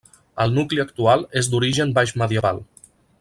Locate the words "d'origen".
1.53-1.93